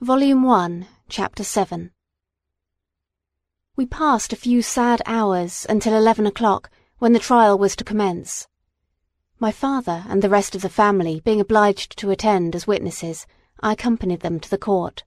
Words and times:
Volume 0.00 0.44
1, 0.44 0.86
Chapter 1.08 1.42
7 1.42 1.90
We 3.74 3.84
passed 3.84 4.32
a 4.32 4.36
few 4.36 4.62
sad 4.62 5.02
hours 5.06 5.66
until 5.68 5.92
eleven 5.92 6.24
o'clock, 6.24 6.70
when 7.00 7.14
the 7.14 7.18
trial 7.18 7.58
was 7.58 7.74
to 7.74 7.82
commence. 7.82 8.46
My 9.40 9.50
father 9.50 10.04
and 10.08 10.22
the 10.22 10.28
rest 10.28 10.54
of 10.54 10.62
the 10.62 10.68
family 10.68 11.18
being 11.24 11.40
obliged 11.40 11.98
to 11.98 12.10
attend 12.10 12.54
as 12.54 12.64
witnesses, 12.64 13.26
I 13.58 13.72
accompanied 13.72 14.20
them 14.20 14.38
to 14.38 14.48
the 14.48 14.56
court. 14.56 15.02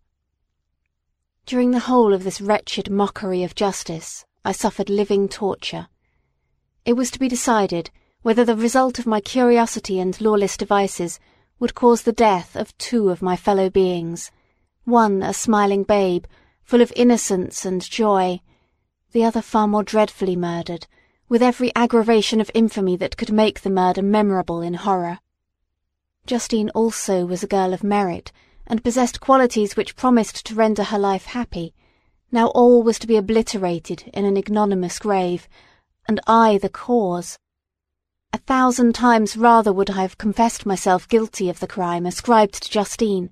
During 1.46 1.72
the 1.72 1.88
whole 1.88 2.14
of 2.14 2.26
this 2.26 2.42
wretched 2.42 2.92
mockery 2.92 3.44
of 3.44 3.56
justice, 3.56 4.26
I 4.44 4.52
suffered 4.52 4.90
living 4.90 5.30
torture. 5.30 5.88
It 6.84 6.98
was 6.98 7.12
to 7.12 7.20
be 7.20 7.30
decided 7.30 7.92
whether 8.24 8.44
the 8.44 8.58
result 8.58 9.00
of 9.00 9.08
my 9.08 9.22
curiosity 9.22 10.02
and 10.02 10.20
lawless 10.20 10.58
devices 10.58 11.18
would 11.60 11.76
cause 11.76 12.02
the 12.02 12.12
death 12.12 12.58
of 12.58 12.78
two 12.78 13.08
of 13.08 13.22
my 13.22 13.38
fellow 13.38 13.70
beings 13.70 14.32
one 14.86 15.22
a 15.22 15.34
smiling 15.34 15.84
babe, 15.84 16.26
full 16.64 16.82
of 16.82 16.94
innocence 16.96 17.66
and 17.66 17.82
joy, 17.82 18.40
the 19.12 19.24
other 19.24 19.42
far 19.42 19.68
more 19.68 19.84
dreadfully 19.84 20.36
murdered, 20.36 20.88
with 21.28 21.42
every 21.42 21.72
aggravation 21.76 22.42
of 22.42 22.52
infamy 22.54 22.96
that 22.96 23.18
could 23.18 23.32
make 23.32 23.62
the 23.62 23.70
murder 23.70 24.02
memorable 24.02 24.62
in 24.62 24.74
horror. 24.74 25.20
Justine 26.26 26.70
also 26.72 27.26
was 27.26 27.44
a 27.44 27.48
girl 27.48 27.74
of 27.74 27.84
merit, 27.84 28.32
and 28.68 28.84
possessed 28.84 29.20
qualities 29.20 29.76
which 29.76 29.96
promised 29.96 30.46
to 30.46 30.56
render 30.56 30.84
her 30.84 31.00
life 31.00 31.26
happy. 31.26 31.74
Now 32.32 32.48
all 32.48 32.84
was 32.84 33.00
to 33.00 33.08
be 33.08 33.18
obliterated 33.18 34.10
in 34.14 34.24
an 34.24 34.38
ignominious 34.38 35.00
grave, 35.00 35.50
and 36.08 36.20
I 36.28 36.58
the 36.58 36.70
cause. 36.70 37.38
A 38.34 38.38
thousand 38.38 38.96
times 38.96 39.36
rather 39.36 39.74
would 39.74 39.90
I 39.90 40.04
have 40.04 40.18
confessed 40.18 40.66
myself 40.66 41.08
guilty 41.08 41.50
of 41.50 41.60
the 41.60 41.68
crime 41.68 42.06
ascribed 42.06 42.64
to 42.64 42.70
Justine, 42.70 43.30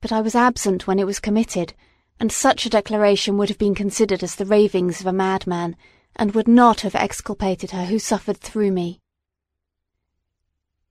but 0.00 0.12
I 0.12 0.20
was 0.20 0.34
absent 0.34 0.86
when 0.86 0.98
it 0.98 1.06
was 1.06 1.20
committed, 1.20 1.74
and 2.18 2.30
such 2.30 2.66
a 2.66 2.70
declaration 2.70 3.36
would 3.36 3.48
have 3.48 3.58
been 3.58 3.74
considered 3.74 4.22
as 4.22 4.34
the 4.34 4.46
ravings 4.46 5.00
of 5.00 5.06
a 5.06 5.12
madman, 5.12 5.76
and 6.16 6.34
would 6.34 6.48
not 6.48 6.80
have 6.80 6.94
exculpated 6.94 7.70
her 7.70 7.86
who 7.86 7.98
suffered 7.98 8.38
through 8.38 8.72
me. 8.72 9.00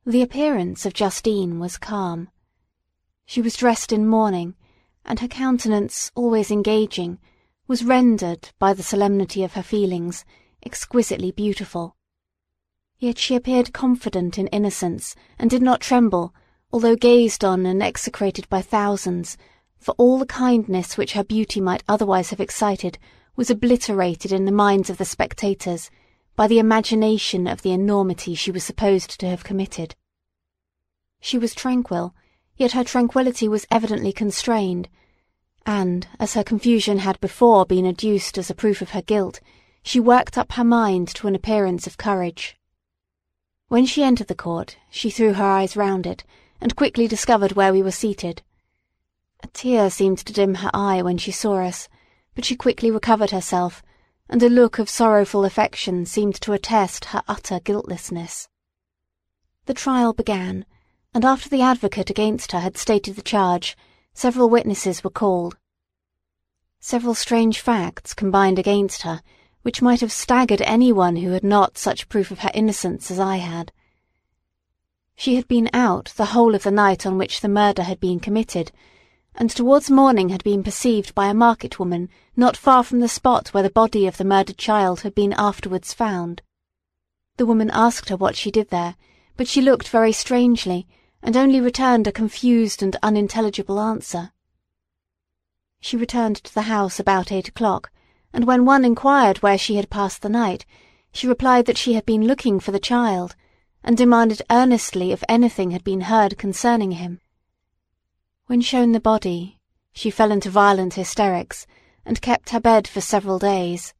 The 0.05 0.21
appearance 0.21 0.85
of 0.85 0.93
Justine 0.93 1.59
was 1.59 1.77
calm. 1.77 2.29
She 3.25 3.41
was 3.41 3.55
dressed 3.55 3.91
in 3.91 4.07
mourning, 4.07 4.55
and 5.05 5.19
her 5.19 5.27
countenance, 5.27 6.11
always 6.15 6.49
engaging, 6.49 7.19
was 7.67 7.83
rendered, 7.83 8.49
by 8.57 8.73
the 8.73 8.81
solemnity 8.83 9.43
of 9.43 9.53
her 9.53 9.63
feelings, 9.63 10.25
exquisitely 10.65 11.31
beautiful. 11.31 11.95
Yet 12.97 13.17
she 13.17 13.35
appeared 13.35 13.73
confident 13.73 14.37
in 14.37 14.47
innocence, 14.47 15.15
and 15.37 15.49
did 15.49 15.61
not 15.61 15.79
tremble, 15.79 16.33
although 16.71 16.95
gazed 16.95 17.43
on 17.43 17.65
and 17.65 17.81
execrated 17.81 18.47
by 18.49 18.61
thousands, 18.61 19.37
for 19.77 19.95
all 19.97 20.17
the 20.17 20.25
kindness 20.25 20.97
which 20.97 21.13
her 21.13 21.23
beauty 21.23 21.59
might 21.59 21.83
otherwise 21.87 22.29
have 22.29 22.39
excited 22.39 22.97
was 23.35 23.49
obliterated 23.49 24.31
in 24.31 24.45
the 24.45 24.51
minds 24.51 24.89
of 24.89 24.97
the 24.97 25.05
spectators 25.05 25.89
by 26.35 26.47
the 26.47 26.59
imagination 26.59 27.47
of 27.47 27.61
the 27.61 27.71
enormity 27.71 28.35
she 28.35 28.51
was 28.51 28.63
supposed 28.63 29.19
to 29.19 29.27
have 29.27 29.43
committed. 29.43 29.95
She 31.21 31.37
was 31.37 31.55
tranquil, 31.55 32.13
yet 32.55 32.73
her 32.73 32.83
tranquillity 32.83 33.47
was 33.47 33.65
evidently 33.71 34.11
constrained, 34.11 34.89
and, 35.65 36.07
as 36.19 36.33
her 36.33 36.43
confusion 36.43 36.99
had 36.99 37.19
before 37.19 37.65
been 37.65 37.85
adduced 37.85 38.37
as 38.37 38.49
a 38.49 38.55
proof 38.55 38.81
of 38.81 38.91
her 38.91 39.01
guilt, 39.01 39.39
she 39.81 39.99
worked 39.99 40.37
up 40.37 40.53
her 40.53 40.63
mind 40.63 41.07
to 41.09 41.27
an 41.27 41.35
appearance 41.35 41.87
of 41.87 41.97
courage. 41.97 42.57
When 43.69 43.85
she 43.85 44.03
entered 44.03 44.27
the 44.27 44.35
court, 44.35 44.77
she 44.89 45.09
threw 45.09 45.33
her 45.33 45.45
eyes 45.45 45.75
round 45.77 46.05
it, 46.05 46.23
and 46.61 46.75
quickly 46.75 47.07
discovered 47.07 47.53
where 47.53 47.71
we 47.71 47.81
were 47.81 47.91
seated. 47.91 48.41
A 49.41 49.47
tear 49.47 49.89
seemed 49.89 50.17
to 50.19 50.33
dim 50.33 50.55
her 50.55 50.69
eye 50.73 51.01
when 51.01 51.17
she 51.17 51.31
saw 51.31 51.63
us, 51.63 51.87
but 52.35 52.45
she 52.45 52.55
quickly 52.55 52.91
recovered 52.91 53.31
herself, 53.31 53.81
and 54.29 54.43
a 54.43 54.49
look 54.49 54.77
of 54.79 54.89
sorrowful 54.89 55.45
affection 55.45 56.05
seemed 56.05 56.35
to 56.41 56.53
attest 56.53 57.05
her 57.05 57.23
utter 57.27 57.59
guiltlessness. 57.59 58.47
The 59.65 59.73
trial 59.73 60.13
began, 60.13 60.65
and 61.13 61.25
after 61.25 61.49
the 61.49 61.61
advocate 61.61 62.09
against 62.09 62.51
her 62.51 62.59
had 62.59 62.77
stated 62.77 63.15
the 63.15 63.21
charge, 63.21 63.77
several 64.13 64.49
witnesses 64.49 65.03
were 65.03 65.09
called. 65.09 65.57
Several 66.79 67.15
strange 67.15 67.59
facts 67.59 68.13
combined 68.13 68.59
against 68.59 69.01
her, 69.01 69.21
which 69.61 69.81
might 69.81 70.01
have 70.01 70.11
staggered 70.11 70.61
anyone 70.61 71.17
who 71.17 71.31
had 71.31 71.43
not 71.43 71.77
such 71.77 72.09
proof 72.09 72.31
of 72.31 72.39
her 72.39 72.51
innocence 72.53 73.11
as 73.11 73.19
I 73.19 73.37
had. 73.37 73.71
She 75.19 75.35
had 75.35 75.49
been 75.49 75.69
out 75.73 76.13
the 76.15 76.27
whole 76.27 76.55
of 76.55 76.63
the 76.63 76.71
night 76.71 77.05
on 77.05 77.17
which 77.17 77.41
the 77.41 77.49
murder 77.49 77.83
had 77.83 77.99
been 77.99 78.21
committed, 78.21 78.71
and 79.35 79.49
towards 79.49 79.91
morning 79.91 80.29
had 80.29 80.45
been 80.45 80.63
perceived 80.63 81.13
by 81.13 81.27
a 81.27 81.33
market 81.33 81.77
woman 81.77 82.07
not 82.37 82.55
far 82.55 82.85
from 82.85 83.01
the 83.01 83.09
spot 83.09 83.49
where 83.49 83.61
the 83.61 83.69
body 83.69 84.07
of 84.07 84.15
the 84.15 84.23
murdered 84.23 84.57
child 84.57 85.01
had 85.01 85.13
been 85.13 85.33
afterwards 85.33 85.93
found. 85.93 86.41
The 87.35 87.45
woman 87.45 87.69
asked 87.73 88.07
her 88.07 88.15
what 88.15 88.37
she 88.37 88.49
did 88.49 88.69
there, 88.69 88.95
but 89.35 89.49
she 89.49 89.61
looked 89.61 89.89
very 89.89 90.13
strangely, 90.13 90.87
and 91.21 91.35
only 91.35 91.59
returned 91.59 92.07
a 92.07 92.13
confused 92.13 92.81
and 92.81 92.95
unintelligible 93.03 93.77
answer. 93.77 94.31
She 95.81 95.97
returned 95.97 96.37
to 96.45 96.53
the 96.53 96.71
house 96.71 96.97
about 96.97 97.29
eight 97.29 97.49
o'clock, 97.49 97.91
and 98.31 98.45
when 98.45 98.63
one 98.63 98.85
inquired 98.85 99.39
where 99.39 99.57
she 99.57 99.75
had 99.75 99.89
passed 99.89 100.21
the 100.21 100.29
night, 100.29 100.65
she 101.11 101.27
replied 101.27 101.65
that 101.65 101.77
she 101.77 101.95
had 101.95 102.05
been 102.05 102.25
looking 102.25 102.61
for 102.61 102.71
the 102.71 102.79
child, 102.79 103.35
and 103.83 103.97
demanded 103.97 104.41
earnestly 104.49 105.11
if 105.11 105.23
anything 105.29 105.71
had 105.71 105.83
been 105.83 106.01
heard 106.01 106.37
concerning 106.37 106.91
him. 106.91 107.19
When 108.47 108.61
shown 108.61 108.91
the 108.91 108.99
body, 108.99 109.59
she 109.93 110.09
fell 110.09 110.31
into 110.31 110.49
violent 110.49 110.95
hysterics, 110.95 111.65
and 112.05 112.21
kept 112.21 112.49
her 112.49 112.59
bed 112.59 112.87
for 112.87 113.01
several 113.01 113.39
days. 113.39 113.93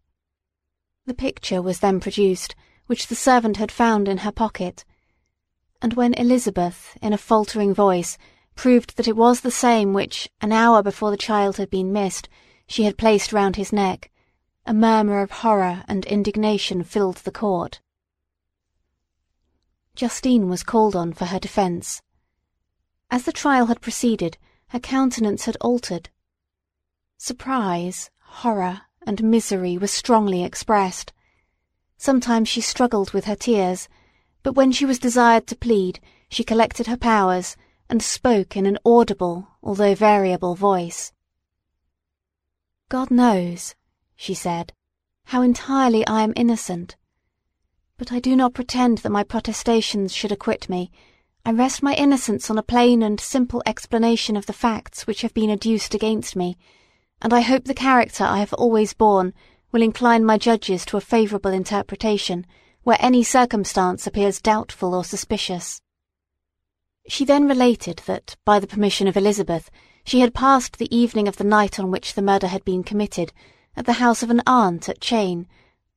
The 1.06 1.14
picture 1.14 1.62
was 1.62 1.80
then 1.80 2.00
produced, 2.00 2.56
which 2.88 3.08
the 3.08 3.16
servant 3.16 3.58
had 3.58 3.72
found 3.72 4.08
in 4.08 4.20
her 4.20 4.32
pocket, 4.32 4.86
and 5.82 5.94
when 5.94 6.14
Elizabeth, 6.16 6.98
in 7.02 7.14
a 7.14 7.18
faltering 7.18 7.74
voice, 7.74 8.18
proved 8.56 8.98
that 8.98 9.08
it 9.08 9.16
was 9.16 9.42
the 9.42 9.52
same 9.52 9.94
which, 9.94 10.30
an 10.42 10.52
hour 10.52 10.84
before 10.84 11.12
the 11.12 11.18
child 11.18 11.58
had 11.58 11.70
been 11.70 11.94
missed, 11.94 12.28
she 12.68 12.84
had 12.84 12.98
placed 12.98 13.32
round 13.32 13.56
his 13.56 13.72
neck, 13.72 14.12
a 14.66 14.74
murmur 14.74 15.22
of 15.22 15.32
horror 15.32 15.84
and 15.88 16.06
indignation 16.06 16.84
filled 16.84 17.18
the 17.18 17.32
court. 17.32 17.80
Justine 20.00 20.48
was 20.48 20.64
called 20.64 20.96
on 20.96 21.12
for 21.12 21.26
her 21.26 21.40
defence. 21.40 22.02
As 23.12 23.24
the 23.24 23.34
trial 23.34 23.66
had 23.66 23.82
proceeded, 23.82 24.38
her 24.70 24.80
countenance 24.80 25.44
had 25.44 25.58
altered. 25.60 26.10
Surprise, 27.18 28.10
horror, 28.22 28.84
and 29.06 29.22
misery 29.22 29.78
were 29.78 29.88
strongly 29.88 30.42
expressed. 30.42 31.12
Sometimes 31.98 32.48
she 32.48 32.62
struggled 32.62 33.12
with 33.12 33.26
her 33.26 33.36
tears, 33.36 33.90
but 34.42 34.56
when 34.56 34.72
she 34.72 34.86
was 34.86 35.00
desired 35.00 35.48
to 35.48 35.58
plead, 35.58 36.00
she 36.30 36.46
collected 36.46 36.88
her 36.88 36.96
powers 36.96 37.58
and 37.90 38.02
spoke 38.02 38.56
in 38.56 38.66
an 38.66 38.80
audible, 38.86 39.50
although 39.62 39.96
variable 39.96 40.56
voice. 40.56 41.12
God 42.88 43.12
knows, 43.12 43.76
she 44.16 44.34
said, 44.34 44.72
how 45.26 45.42
entirely 45.42 46.08
I 46.08 46.22
am 46.22 46.32
innocent. 46.38 46.96
But 48.00 48.14
I 48.14 48.20
do 48.20 48.34
not 48.34 48.54
pretend 48.54 49.00
that 49.00 49.12
my 49.12 49.26
protestations 49.26 50.16
should 50.16 50.32
acquit 50.32 50.70
me. 50.70 50.90
I 51.46 51.52
rest 51.52 51.84
my 51.84 51.94
innocence 51.94 52.50
on 52.50 52.58
a 52.58 52.64
plain 52.64 53.04
and 53.04 53.20
simple 53.20 53.62
explanation 53.66 54.38
of 54.38 54.46
the 54.46 54.54
facts 54.54 55.06
which 55.06 55.22
have 55.22 55.34
been 55.34 55.50
adduced 55.50 55.94
against 55.94 56.34
me, 56.34 56.58
and 57.22 57.34
I 57.34 57.42
hope 57.42 57.66
the 57.66 57.74
character 57.74 58.24
I 58.24 58.40
have 58.40 58.54
always 58.54 58.94
borne 58.94 59.34
will 59.74 59.82
incline 59.82 60.24
my 60.24 60.38
judges 60.38 60.86
to 60.86 60.96
a 60.98 61.02
favourable 61.02 61.52
interpretation 61.52 62.46
where 62.84 62.98
any 63.02 63.22
circumstance 63.22 64.08
appears 64.08 64.42
doubtful 64.42 64.96
or 64.96 65.04
suspicious. 65.04 65.82
She 67.10 67.26
then 67.26 67.50
related 67.50 68.04
that, 68.06 68.38
by 68.46 68.62
the 68.62 68.68
permission 68.68 69.10
of 69.10 69.18
Elizabeth, 69.18 69.70
she 70.06 70.22
had 70.22 70.34
passed 70.34 70.78
the 70.78 70.96
evening 70.96 71.28
of 71.28 71.36
the 71.36 71.44
night 71.44 71.78
on 71.78 71.92
which 71.92 72.14
the 72.14 72.22
murder 72.22 72.48
had 72.48 72.64
been 72.64 72.82
committed 72.82 73.34
at 73.76 73.86
the 73.86 74.00
house 74.00 74.24
of 74.24 74.30
an 74.30 74.42
aunt 74.48 74.88
at 74.88 75.02
Chêne, 75.02 75.48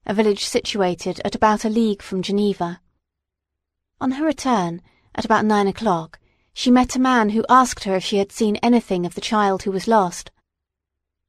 a 0.05 0.15
village 0.15 0.45
situated 0.45 1.21
at 1.25 1.35
about 1.35 1.65
a 1.65 1.69
league 1.69 2.03
from 2.03 2.23
Geneva. 2.23 2.81
On 4.01 4.13
her 4.13 4.25
return, 4.25 4.83
at 5.15 5.25
about 5.25 5.45
nine 5.45 5.69
o'clock, 5.69 6.19
she 6.53 6.71
met 6.71 6.97
a 6.97 7.01
man 7.01 7.31
who 7.31 7.47
asked 7.49 7.85
her 7.85 7.95
if 7.95 8.05
she 8.05 8.19
had 8.19 8.33
seen 8.33 8.57
anything 8.57 9.07
of 9.07 9.15
the 9.15 9.21
child 9.21 9.63
who 9.63 9.71
was 9.71 9.87
lost. 9.87 10.31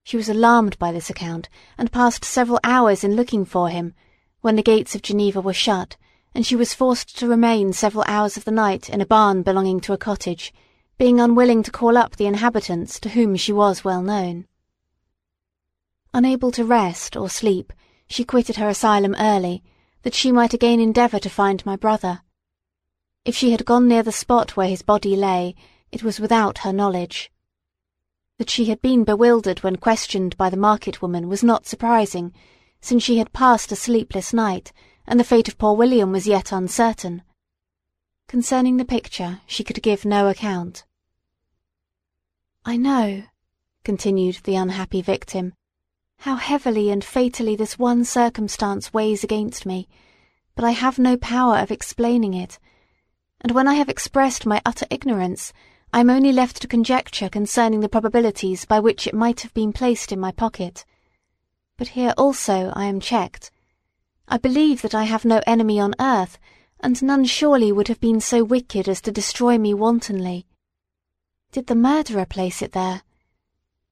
She 0.03 0.17
was 0.17 0.27
alarmed 0.27 0.77
by 0.79 0.91
this 0.91 1.09
account, 1.09 1.49
and 1.77 1.91
passed 1.91 2.25
several 2.25 2.59
hours 2.63 3.03
in 3.03 3.15
looking 3.15 3.45
for 3.45 3.69
him, 3.69 3.93
when 4.41 4.55
the 4.55 4.63
gates 4.63 4.95
of 4.95 5.01
Geneva 5.01 5.39
were 5.39 5.53
shut, 5.53 5.95
and 6.33 6.45
she 6.45 6.55
was 6.55 6.73
forced 6.73 7.17
to 7.19 7.27
remain 7.27 7.73
several 7.73 8.03
hours 8.07 8.37
of 8.37 8.43
the 8.43 8.51
night 8.51 8.89
in 8.89 8.99
a 9.01 9.05
barn 9.05 9.43
belonging 9.43 9.79
to 9.81 9.93
a 9.93 9.97
cottage, 9.97 10.51
being 10.97 11.19
unwilling 11.19 11.63
to 11.63 11.71
call 11.71 11.95
up 11.95 12.15
the 12.15 12.25
inhabitants 12.25 12.99
to 12.99 13.09
whom 13.09 13.35
she 13.35 13.53
was 13.53 13.83
well 13.83 14.01
known. 14.01 14.45
Unable 16.13 16.51
to 16.51 16.65
rest 16.65 17.15
or 17.15 17.29
sleep, 17.29 17.71
she 18.13 18.23
quitted 18.23 18.57
her 18.57 18.69
asylum 18.69 19.15
early, 19.17 19.63
that 20.03 20.13
she 20.13 20.31
might 20.31 20.53
again 20.53 20.79
endeavour 20.79 21.17
to 21.17 21.31
find 21.31 21.65
my 21.65 21.75
brother. 21.75 22.21
If 23.25 23.35
she 23.35 23.49
had 23.49 23.65
gone 23.65 23.87
near 23.87 24.03
the 24.03 24.11
spot 24.11 24.55
where 24.55 24.69
his 24.69 24.83
body 24.83 25.15
lay, 25.15 25.55
it 25.91 26.03
was 26.03 26.19
without 26.19 26.59
her 26.59 26.71
knowledge. 26.71 27.31
That 28.37 28.51
she 28.51 28.65
had 28.65 28.79
been 28.81 29.03
bewildered 29.03 29.63
when 29.63 29.77
questioned 29.77 30.37
by 30.37 30.51
the 30.51 30.57
market 30.57 31.01
woman 31.01 31.27
was 31.27 31.43
not 31.43 31.65
surprising, 31.65 32.35
since 32.81 33.01
she 33.01 33.17
had 33.17 33.33
passed 33.33 33.71
a 33.71 33.75
sleepless 33.75 34.31
night, 34.31 34.71
and 35.07 35.19
the 35.19 35.23
fate 35.23 35.47
of 35.47 35.57
poor 35.57 35.75
William 35.75 36.11
was 36.11 36.27
yet 36.27 36.51
uncertain. 36.51 37.23
Concerning 38.27 38.77
the 38.77 38.85
picture, 38.85 39.41
she 39.47 39.63
could 39.63 39.81
give 39.81 40.05
no 40.05 40.27
account. 40.27 40.85
I 42.63 42.77
know, 42.77 43.23
continued 43.83 44.41
the 44.43 44.53
unhappy 44.53 45.01
victim, 45.01 45.53
how 46.23 46.37
heavily 46.37 46.89
and 46.89 47.03
fatally 47.03 47.53
this 47.53 47.77
one 47.77 48.05
circumstance 48.05 48.93
weighs 48.93 49.25
against 49.25 49.65
me, 49.65 49.89
but 50.55 50.63
I 50.63 50.71
have 50.71 50.97
no 50.97 51.17
power 51.17 51.57
of 51.57 51.69
explaining 51.69 52.33
it, 52.33 52.59
and 53.41 53.51
when 53.51 53.67
I 53.67 53.73
have 53.73 53.89
expressed 53.89 54.45
my 54.45 54.61
utter 54.65 54.85
ignorance, 54.89 55.51
I 55.91 55.99
am 55.99 56.09
only 56.09 56.31
left 56.31 56.61
to 56.61 56.67
conjecture 56.69 57.27
concerning 57.27 57.81
the 57.81 57.89
probabilities 57.89 58.63
by 58.63 58.79
which 58.79 59.05
it 59.05 59.13
might 59.13 59.41
have 59.41 59.53
been 59.53 59.73
placed 59.73 60.13
in 60.13 60.19
my 60.21 60.31
pocket. 60.31 60.85
But 61.77 61.89
here 61.89 62.13
also 62.17 62.71
I 62.73 62.85
am 62.85 63.01
checked. 63.01 63.51
I 64.25 64.37
believe 64.37 64.81
that 64.83 64.95
I 64.95 65.03
have 65.03 65.25
no 65.25 65.41
enemy 65.45 65.77
on 65.77 65.93
earth, 65.99 66.39
and 66.79 67.03
none 67.03 67.25
surely 67.25 67.73
would 67.73 67.89
have 67.89 67.99
been 67.99 68.21
so 68.21 68.45
wicked 68.45 68.87
as 68.87 69.01
to 69.01 69.11
destroy 69.11 69.57
me 69.57 69.73
wantonly. 69.73 70.47
Did 71.51 71.67
the 71.67 71.75
murderer 71.75 72.25
place 72.25 72.61
it 72.61 72.71
there? 72.71 73.01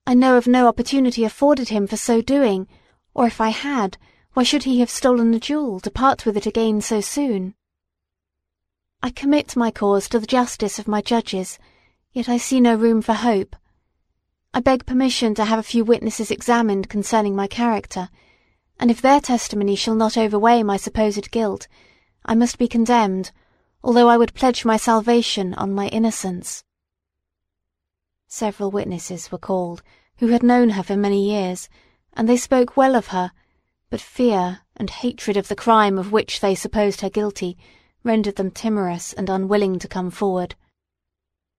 I 0.05 0.13
know 0.13 0.35
of 0.37 0.47
no 0.47 0.67
opportunity 0.67 1.23
afforded 1.23 1.69
him 1.69 1.87
for 1.87 1.97
so 1.97 2.21
doing, 2.21 2.67
or 3.13 3.27
if 3.27 3.39
I 3.39 3.49
had, 3.49 3.97
why 4.33 4.43
should 4.43 4.63
he 4.63 4.79
have 4.79 4.89
stolen 4.89 5.31
the 5.31 5.39
jewel 5.39 5.79
to 5.81 5.91
part 5.91 6.25
with 6.25 6.35
it 6.37 6.45
again 6.45 6.81
so 6.81 7.01
soon? 7.01 7.53
I 9.03 9.09
commit 9.09 9.55
my 9.55 9.71
cause 9.71 10.07
to 10.09 10.19
the 10.19 10.27
justice 10.27 10.79
of 10.79 10.87
my 10.87 11.01
judges, 11.01 11.59
yet 12.13 12.29
I 12.29 12.37
see 12.37 12.59
no 12.59 12.75
room 12.75 13.01
for 13.01 13.13
hope. 13.13 13.55
I 14.53 14.59
beg 14.59 14.85
permission 14.85 15.33
to 15.35 15.45
have 15.45 15.59
a 15.59 15.63
few 15.63 15.83
witnesses 15.83 16.31
examined 16.31 16.89
concerning 16.89 17.35
my 17.35 17.47
character, 17.47 18.09
and 18.79 18.89
if 18.89 19.01
their 19.01 19.21
testimony 19.21 19.75
shall 19.75 19.95
not 19.95 20.17
overweigh 20.17 20.63
my 20.63 20.77
supposed 20.77 21.31
guilt, 21.31 21.67
I 22.25 22.35
must 22.35 22.57
be 22.57 22.67
condemned, 22.67 23.31
although 23.83 24.09
I 24.09 24.17
would 24.17 24.33
pledge 24.33 24.65
my 24.65 24.77
salvation 24.77 25.53
on 25.53 25.73
my 25.73 25.87
innocence. 25.87 26.63
Several 28.33 28.71
witnesses 28.71 29.29
were 29.29 29.37
called, 29.37 29.83
who 30.19 30.27
had 30.27 30.41
known 30.41 30.69
her 30.69 30.83
for 30.83 30.95
many 30.95 31.21
years, 31.21 31.67
and 32.13 32.29
they 32.29 32.37
spoke 32.37 32.77
well 32.77 32.95
of 32.95 33.07
her, 33.07 33.33
but 33.89 33.99
fear 33.99 34.61
and 34.77 34.89
hatred 34.89 35.35
of 35.35 35.49
the 35.49 35.55
crime 35.55 35.97
of 35.97 36.13
which 36.13 36.39
they 36.39 36.55
supposed 36.55 37.01
her 37.01 37.09
guilty 37.09 37.57
rendered 38.05 38.37
them 38.37 38.49
timorous 38.49 39.11
and 39.11 39.29
unwilling 39.29 39.77
to 39.79 39.87
come 39.89 40.09
forward. 40.09 40.55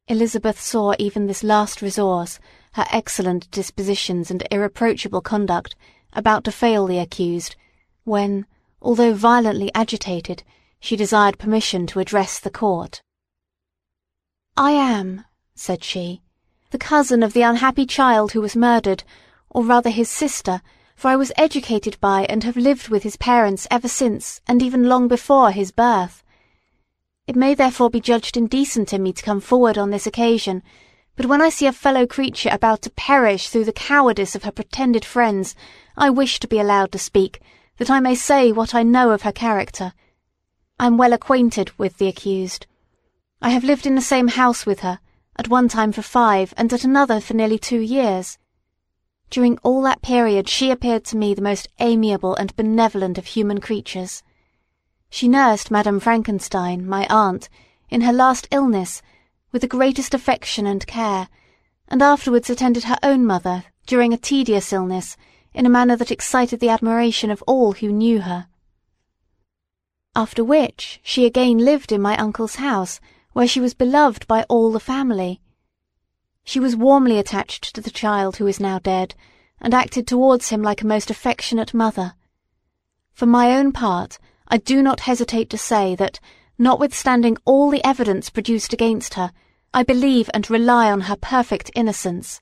Elizabeth 0.08 0.58
saw 0.58 0.94
even 0.98 1.26
this 1.26 1.44
last 1.44 1.82
resource, 1.82 2.40
her 2.72 2.86
excellent 2.90 3.50
dispositions 3.50 4.30
and 4.30 4.42
irreproachable 4.50 5.20
conduct, 5.20 5.76
about 6.14 6.42
to 6.42 6.50
fail 6.50 6.86
the 6.86 6.98
accused, 6.98 7.54
when, 8.04 8.46
although 8.80 9.12
violently 9.12 9.70
agitated, 9.74 10.42
she 10.80 10.96
desired 10.96 11.38
permission 11.38 11.86
to 11.86 12.00
address 12.00 12.40
the 12.40 12.50
court. 12.50 13.02
I 14.56 14.70
am, 14.70 15.26
said 15.54 15.84
she, 15.84 16.22
the 16.72 16.78
cousin 16.78 17.22
of 17.22 17.34
the 17.34 17.42
unhappy 17.42 17.84
child 17.84 18.32
who 18.32 18.40
was 18.40 18.56
murdered, 18.56 19.04
or 19.50 19.62
rather 19.62 19.90
his 19.90 20.08
sister, 20.08 20.62
for 20.96 21.08
I 21.08 21.16
was 21.16 21.30
educated 21.36 22.00
by 22.00 22.24
and 22.30 22.44
have 22.44 22.56
lived 22.56 22.88
with 22.88 23.02
his 23.02 23.16
parents 23.16 23.66
ever 23.70 23.88
since 23.88 24.40
and 24.46 24.62
even 24.62 24.88
long 24.88 25.06
before 25.06 25.50
his 25.50 25.70
birth. 25.70 26.24
It 27.26 27.36
may 27.36 27.54
therefore 27.54 27.90
be 27.90 28.00
judged 28.00 28.38
indecent 28.38 28.94
in 28.94 29.02
me 29.02 29.12
to 29.12 29.22
come 29.22 29.40
forward 29.40 29.76
on 29.76 29.90
this 29.90 30.06
occasion, 30.06 30.62
but 31.14 31.26
when 31.26 31.42
I 31.42 31.50
see 31.50 31.66
a 31.66 31.72
fellow 31.72 32.06
creature 32.06 32.48
about 32.50 32.80
to 32.82 32.90
perish 32.90 33.48
through 33.48 33.66
the 33.66 33.72
cowardice 33.74 34.34
of 34.34 34.44
her 34.44 34.50
pretended 34.50 35.04
friends, 35.04 35.54
I 35.94 36.08
wish 36.08 36.40
to 36.40 36.48
be 36.48 36.58
allowed 36.58 36.90
to 36.92 36.98
speak, 36.98 37.42
that 37.76 37.90
I 37.90 38.00
may 38.00 38.14
say 38.14 38.50
what 38.50 38.74
I 38.74 38.82
know 38.82 39.10
of 39.10 39.22
her 39.22 39.32
character. 39.32 39.92
I 40.80 40.86
am 40.86 40.96
well 40.96 41.12
acquainted 41.12 41.70
with 41.76 41.98
the 41.98 42.08
accused. 42.08 42.66
I 43.42 43.50
have 43.50 43.62
lived 43.62 43.84
in 43.84 43.94
the 43.94 44.00
same 44.00 44.28
house 44.28 44.64
with 44.64 44.80
her, 44.80 45.00
at 45.36 45.48
one 45.48 45.68
time 45.68 45.92
for 45.92 46.02
five 46.02 46.52
and 46.56 46.72
at 46.72 46.84
another 46.84 47.20
for 47.20 47.34
nearly 47.34 47.58
two 47.58 47.80
years. 47.80 48.38
During 49.30 49.58
all 49.62 49.82
that 49.82 50.02
period 50.02 50.48
she 50.48 50.70
appeared 50.70 51.04
to 51.06 51.16
me 51.16 51.32
the 51.32 51.40
most 51.40 51.68
amiable 51.78 52.34
and 52.34 52.54
benevolent 52.54 53.16
of 53.16 53.26
human 53.26 53.60
creatures. 53.60 54.22
She 55.08 55.28
nursed 55.28 55.70
Madame 55.70 56.00
Frankenstein, 56.00 56.86
my 56.86 57.06
aunt, 57.08 57.48
in 57.88 58.02
her 58.02 58.12
last 58.12 58.48
illness, 58.50 59.02
with 59.52 59.62
the 59.62 59.68
greatest 59.68 60.14
affection 60.14 60.66
and 60.66 60.86
care, 60.86 61.28
and 61.88 62.02
afterwards 62.02 62.48
attended 62.48 62.84
her 62.84 62.98
own 63.02 63.24
mother 63.24 63.64
during 63.86 64.12
a 64.12 64.18
tedious 64.18 64.72
illness 64.72 65.16
in 65.54 65.66
a 65.66 65.70
manner 65.70 65.96
that 65.96 66.10
excited 66.10 66.60
the 66.60 66.70
admiration 66.70 67.30
of 67.30 67.42
all 67.46 67.72
who 67.72 67.92
knew 67.92 68.20
her. 68.22 68.48
After 70.14 70.44
which 70.44 71.00
she 71.02 71.26
again 71.26 71.58
lived 71.58 71.92
in 71.92 72.00
my 72.00 72.16
uncle's 72.16 72.56
house, 72.56 73.00
where 73.32 73.48
she 73.48 73.60
was 73.60 73.74
beloved 73.74 74.26
by 74.26 74.44
all 74.44 74.70
the 74.70 74.80
family. 74.80 75.40
She 76.44 76.60
was 76.60 76.76
warmly 76.76 77.18
attached 77.18 77.74
to 77.74 77.80
the 77.80 77.90
child 77.90 78.36
who 78.36 78.46
is 78.46 78.60
now 78.60 78.78
dead, 78.78 79.14
and 79.60 79.72
acted 79.72 80.06
towards 80.06 80.48
him 80.48 80.62
like 80.62 80.82
a 80.82 80.86
most 80.86 81.10
affectionate 81.10 81.72
mother. 81.72 82.14
For 83.12 83.26
my 83.26 83.56
own 83.56 83.72
part, 83.72 84.18
I 84.48 84.58
do 84.58 84.82
not 84.82 85.00
hesitate 85.00 85.48
to 85.50 85.58
say 85.58 85.94
that, 85.96 86.18
notwithstanding 86.58 87.38
all 87.44 87.70
the 87.70 87.84
evidence 87.84 88.28
produced 88.28 88.72
against 88.72 89.14
her, 89.14 89.32
I 89.72 89.82
believe 89.82 90.28
and 90.34 90.50
rely 90.50 90.90
on 90.90 91.02
her 91.02 91.16
perfect 91.16 91.70
innocence. 91.74 92.40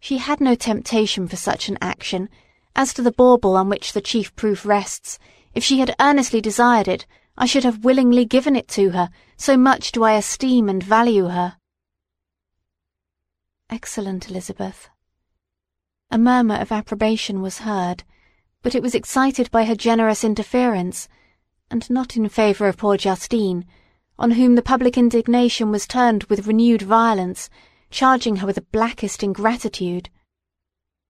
She 0.00 0.18
had 0.18 0.40
no 0.40 0.54
temptation 0.54 1.28
for 1.28 1.36
such 1.36 1.68
an 1.68 1.78
action. 1.80 2.28
As 2.74 2.94
to 2.94 3.02
the 3.02 3.12
bauble 3.12 3.56
on 3.56 3.68
which 3.68 3.92
the 3.92 4.00
chief 4.00 4.34
proof 4.34 4.64
rests, 4.64 5.18
if 5.54 5.62
she 5.62 5.80
had 5.80 5.94
earnestly 6.00 6.40
desired 6.40 6.88
it, 6.88 7.06
I 7.36 7.46
should 7.46 7.64
have 7.64 7.84
willingly 7.84 8.24
given 8.24 8.56
it 8.56 8.68
to 8.68 8.90
her, 8.90 9.10
so 9.42 9.56
much 9.56 9.90
do 9.90 10.04
I 10.04 10.12
esteem 10.12 10.68
and 10.68 10.80
value 10.80 11.26
her. 11.26 11.56
Excellent 13.68 14.30
Elizabeth. 14.30 14.88
A 16.12 16.16
murmur 16.16 16.54
of 16.54 16.70
approbation 16.70 17.42
was 17.42 17.58
heard, 17.58 18.04
but 18.62 18.76
it 18.76 18.84
was 18.84 18.94
excited 18.94 19.50
by 19.50 19.64
her 19.64 19.74
generous 19.74 20.22
interference, 20.22 21.08
and 21.72 21.90
not 21.90 22.16
in 22.16 22.28
favour 22.28 22.68
of 22.68 22.76
poor 22.76 22.96
Justine, 22.96 23.64
on 24.16 24.30
whom 24.30 24.54
the 24.54 24.62
public 24.62 24.96
indignation 24.96 25.72
was 25.72 25.88
turned 25.88 26.22
with 26.24 26.46
renewed 26.46 26.82
violence, 26.82 27.50
charging 27.90 28.36
her 28.36 28.46
with 28.46 28.54
the 28.54 28.62
blackest 28.70 29.24
ingratitude. 29.24 30.08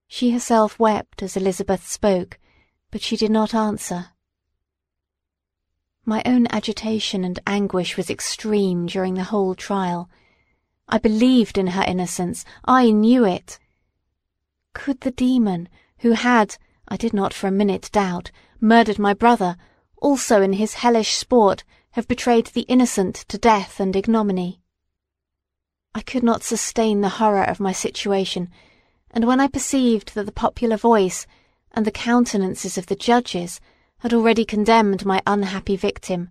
She 0.07 0.31
herself 0.31 0.79
wept 0.79 1.21
as 1.21 1.37
Elizabeth 1.37 1.87
spoke, 1.87 2.39
but 2.89 3.03
she 3.03 3.15
did 3.15 3.29
not 3.29 3.53
answer. 3.53 4.07
My 6.05 6.21
own 6.25 6.47
agitation 6.49 7.23
and 7.23 7.39
anguish 7.47 7.95
was 7.95 8.09
extreme 8.09 8.87
during 8.87 9.13
the 9.13 9.23
whole 9.23 9.55
trial. 9.55 10.09
I 10.89 10.97
believed 10.97 11.57
in 11.57 11.67
her 11.67 11.83
innocence. 11.83 12.43
I 12.65 12.91
knew 12.91 13.23
it. 13.23 13.57
Could 14.73 14.99
the 15.01 15.11
demon, 15.11 15.69
who 15.99 16.11
had, 16.11 16.57
I 16.89 16.97
did 16.97 17.13
not 17.13 17.33
for 17.33 17.47
a 17.47 17.51
minute 17.51 17.89
doubt, 17.93 18.31
murdered 18.59 18.99
my 18.99 19.13
brother, 19.13 19.55
also 19.95 20.41
in 20.41 20.53
his 20.53 20.73
hellish 20.73 21.15
sport, 21.15 21.63
have 21.91 22.09
betrayed 22.09 22.47
the 22.47 22.63
innocent 22.63 23.15
to 23.29 23.37
death 23.37 23.79
and 23.79 23.95
ignominy? 23.95 24.59
I 25.95 26.01
could 26.01 26.23
not 26.23 26.43
sustain 26.43 26.99
the 26.99 27.17
horror 27.19 27.43
of 27.43 27.61
my 27.61 27.71
situation, 27.71 28.49
and 29.11 29.25
when 29.25 29.39
I 29.39 29.47
perceived 29.47 30.15
that 30.15 30.25
the 30.25 30.33
popular 30.33 30.75
voice 30.75 31.25
and 31.71 31.85
the 31.85 31.91
countenances 31.91 32.77
of 32.77 32.87
the 32.87 32.95
judges 32.95 33.61
had 34.03 34.13
already 34.13 34.43
condemned 34.43 35.05
my 35.05 35.21
unhappy 35.25 35.77
victim, 35.77 36.29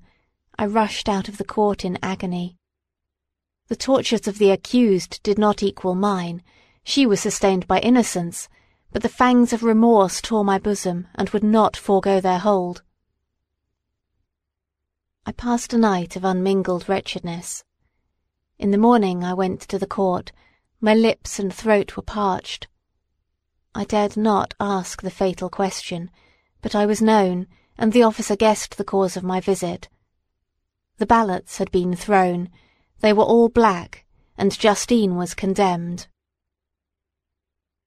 I 0.58 0.66
rushed 0.66 1.08
out 1.08 1.26
of 1.26 1.38
the 1.38 1.44
court 1.44 1.86
in 1.86 1.98
agony. 2.02 2.58
The 3.68 3.76
tortures 3.76 4.28
of 4.28 4.36
the 4.36 4.50
accused 4.50 5.22
did 5.22 5.38
not 5.38 5.62
equal 5.62 5.94
mine. 5.94 6.42
She 6.84 7.06
was 7.06 7.20
sustained 7.20 7.66
by 7.66 7.80
innocence, 7.80 8.50
but 8.90 9.00
the 9.00 9.08
fangs 9.08 9.54
of 9.54 9.62
remorse 9.62 10.20
tore 10.20 10.44
my 10.44 10.58
bosom 10.58 11.08
and 11.14 11.30
would 11.30 11.42
not 11.42 11.74
forego 11.74 12.20
their 12.20 12.40
hold. 12.40 12.82
I 15.24 15.32
passed 15.32 15.72
a 15.72 15.78
night 15.78 16.14
of 16.14 16.26
unmingled 16.26 16.90
wretchedness. 16.90 17.64
In 18.58 18.70
the 18.70 18.76
morning 18.76 19.24
I 19.24 19.32
went 19.32 19.62
to 19.62 19.78
the 19.78 19.86
court. 19.86 20.30
My 20.78 20.94
lips 20.94 21.38
and 21.38 21.50
throat 21.50 21.96
were 21.96 22.02
parched. 22.02 22.68
I 23.74 23.84
dared 23.84 24.18
not 24.18 24.52
ask 24.60 25.00
the 25.00 25.10
fatal 25.10 25.48
question, 25.48 26.10
but 26.60 26.74
I 26.74 26.84
was 26.84 27.00
known, 27.00 27.46
and 27.82 27.92
the 27.92 28.04
officer 28.04 28.36
guessed 28.36 28.78
the 28.78 28.84
cause 28.84 29.16
of 29.16 29.24
my 29.24 29.40
visit. 29.40 29.88
The 30.98 31.06
ballots 31.06 31.58
had 31.58 31.68
been 31.72 31.96
thrown, 31.96 32.48
they 33.00 33.12
were 33.12 33.24
all 33.24 33.48
black, 33.48 34.04
and 34.38 34.56
Justine 34.56 35.16
was 35.16 35.34
condemned. 35.34 36.06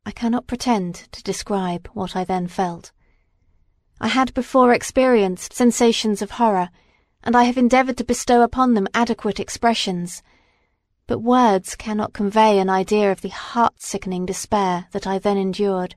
I 0.06 0.12
cannot 0.12 0.48
pretend 0.48 0.96
to 1.14 1.24
describe 1.24 1.88
what 1.94 2.14
I 2.14 2.26
then 2.26 2.50
felt. 2.50 2.92
I 4.02 4.10
had 4.10 4.34
before 4.34 4.74
experienced 4.74 5.54
sensations 5.54 6.22
of 6.22 6.32
horror, 6.32 6.72
and 7.24 7.34
I 7.34 7.46
have 7.46 7.58
endeavoured 7.58 7.96
to 8.00 8.04
bestow 8.04 8.42
upon 8.42 8.74
them 8.74 8.90
adequate 8.94 9.40
expressions. 9.40 10.22
but 11.08 11.20
words 11.20 11.76
cannot 11.76 12.12
convey 12.12 12.60
an 12.60 12.70
idea 12.70 13.12
of 13.14 13.22
the 13.22 13.30
heart-sickening 13.30 14.26
despair 14.26 14.88
that 14.92 15.08
I 15.08 15.20
then 15.20 15.38
endured. 15.38 15.96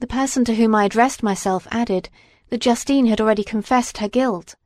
The 0.00 0.06
person 0.06 0.44
to 0.44 0.54
whom 0.54 0.74
I 0.74 0.84
addressed 0.84 1.22
myself 1.22 1.66
added 1.70 2.10
that 2.50 2.60
Justine 2.60 3.06
had 3.06 3.20
already 3.20 3.44
confessed 3.44 3.98
her 3.98 4.08
guilt. 4.08 4.56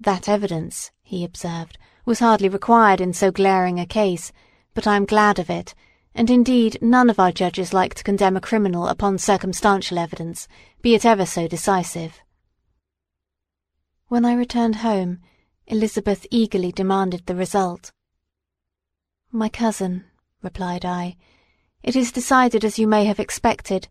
That 0.00 0.28
evidence, 0.28 0.90
he 1.02 1.24
observed, 1.24 1.78
was 2.04 2.20
hardly 2.20 2.48
required 2.48 3.00
in 3.00 3.12
so 3.12 3.30
glaring 3.30 3.78
a 3.78 3.86
case, 3.86 4.32
but 4.74 4.86
I 4.86 4.96
am 4.96 5.04
glad 5.04 5.38
of 5.38 5.50
it, 5.50 5.74
and 6.14 6.30
indeed 6.30 6.78
none 6.80 7.10
of 7.10 7.20
our 7.20 7.32
judges 7.32 7.72
like 7.72 7.94
to 7.94 8.04
condemn 8.04 8.36
a 8.36 8.40
criminal 8.40 8.88
upon 8.88 9.18
circumstantial 9.18 9.98
evidence, 9.98 10.48
be 10.82 10.94
it 10.94 11.04
ever 11.04 11.26
so 11.26 11.46
decisive. 11.46 12.20
When 14.08 14.24
I 14.24 14.34
returned 14.34 14.76
home, 14.76 15.20
Elizabeth 15.66 16.26
eagerly 16.30 16.72
demanded 16.72 17.26
the 17.26 17.34
result. 17.34 17.92
My 19.30 19.48
cousin, 19.48 20.04
replied 20.42 20.84
I, 20.84 21.16
it 21.82 21.94
is 21.94 22.10
decided 22.10 22.64
as 22.64 22.78
you 22.78 22.86
may 22.86 23.04
have 23.04 23.20
expected. 23.20 23.88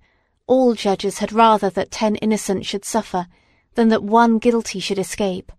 All 0.47 0.73
judges 0.73 1.19
had 1.19 1.33
rather 1.33 1.69
that 1.69 1.91
ten 1.91 2.15
innocent 2.15 2.65
should 2.65 2.85
suffer 2.85 3.27
than 3.75 3.89
that 3.89 4.01
one 4.01 4.39
guilty 4.39 4.79
should 4.79 4.97
escape. 4.97 5.51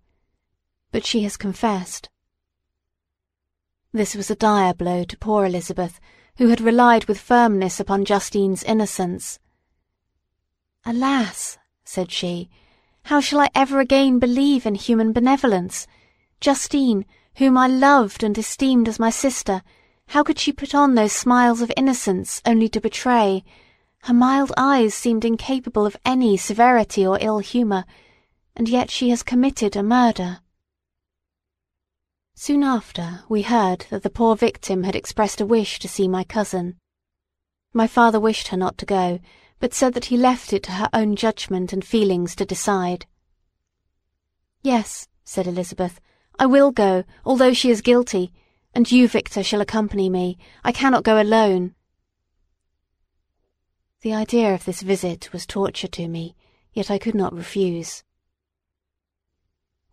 But 0.90 1.04
she 1.04 1.22
has 1.22 1.36
confessed. 1.36 2.08
This 3.92 4.14
was 4.14 4.30
a 4.30 4.34
dire 4.34 4.74
blow 4.74 5.04
to 5.04 5.16
poor 5.18 5.44
Elizabeth, 5.44 6.00
who 6.38 6.48
had 6.48 6.60
relied 6.60 7.04
with 7.04 7.20
firmness 7.20 7.78
upon 7.78 8.06
Justine's 8.06 8.62
innocence. 8.62 9.38
Alas, 10.86 11.58
said 11.84 12.10
she, 12.10 12.48
how 13.04 13.20
shall 13.20 13.40
I 13.40 13.50
ever 13.54 13.80
again 13.80 14.18
believe 14.18 14.64
in 14.66 14.74
human 14.74 15.12
benevolence? 15.12 15.86
Justine, 16.40 17.04
whom 17.36 17.58
I 17.58 17.66
loved 17.66 18.22
and 18.22 18.36
esteemed 18.38 18.88
as 18.88 18.98
my 18.98 19.10
sister, 19.10 19.62
how 20.08 20.22
could 20.22 20.38
she 20.38 20.52
put 20.52 20.74
on 20.74 20.94
those 20.94 21.12
smiles 21.12 21.60
of 21.60 21.72
innocence 21.76 22.40
only 22.46 22.68
to 22.70 22.80
betray? 22.80 23.44
Her 24.02 24.14
mild 24.14 24.52
eyes 24.56 24.94
seemed 24.94 25.24
incapable 25.24 25.86
of 25.86 25.96
any 26.04 26.36
severity 26.36 27.06
or 27.06 27.18
ill 27.20 27.40
humour, 27.40 27.84
and 28.56 28.68
yet 28.68 28.90
she 28.90 29.10
has 29.10 29.22
committed 29.22 29.76
a 29.76 29.82
murder. 29.82 30.40
Soon 32.34 32.62
after, 32.62 33.24
we 33.28 33.42
heard 33.42 33.86
that 33.90 34.02
the 34.02 34.10
poor 34.10 34.36
victim 34.36 34.84
had 34.84 34.94
expressed 34.94 35.40
a 35.40 35.46
wish 35.46 35.78
to 35.80 35.88
see 35.88 36.06
my 36.06 36.24
cousin. 36.24 36.76
My 37.72 37.86
father 37.86 38.20
wished 38.20 38.48
her 38.48 38.56
not 38.56 38.78
to 38.78 38.86
go, 38.86 39.18
but 39.60 39.74
said 39.74 39.92
that 39.94 40.06
he 40.06 40.16
left 40.16 40.52
it 40.52 40.62
to 40.64 40.72
her 40.72 40.88
own 40.92 41.16
judgment 41.16 41.72
and 41.72 41.84
feelings 41.84 42.36
to 42.36 42.44
decide. 42.44 43.06
Yes, 44.62 45.08
said 45.24 45.46
Elizabeth, 45.46 46.00
I 46.38 46.46
will 46.46 46.70
go, 46.70 47.04
although 47.24 47.52
she 47.52 47.70
is 47.70 47.82
guilty, 47.82 48.32
and 48.72 48.90
you, 48.90 49.08
Victor, 49.08 49.42
shall 49.42 49.60
accompany 49.60 50.08
me. 50.08 50.38
I 50.64 50.72
cannot 50.72 51.02
go 51.02 51.20
alone. 51.20 51.74
The 54.02 54.14
idea 54.14 54.54
of 54.54 54.64
this 54.64 54.82
visit 54.82 55.32
was 55.32 55.44
torture 55.44 55.88
to 55.88 56.06
me, 56.06 56.36
yet 56.72 56.88
I 56.88 56.98
could 56.98 57.16
not 57.16 57.34
refuse. 57.34 58.04